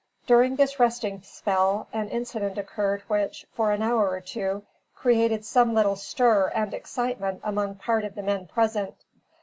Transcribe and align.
During 0.25 0.55
this 0.55 0.79
resting 0.79 1.21
spell, 1.21 1.87
an 1.93 2.09
incident 2.09 2.57
occurred 2.57 3.03
which, 3.07 3.45
for 3.53 3.71
an 3.71 3.83
hour 3.83 4.09
or 4.09 4.19
two, 4.19 4.63
created 4.95 5.45
some 5.45 5.75
little 5.75 5.95
stir 5.95 6.47
and 6.55 6.73
excitement 6.73 7.39
among 7.43 7.75
part 7.75 8.03
of 8.03 8.15
the 8.15 8.23
men 8.23 8.47
present. 8.47 8.95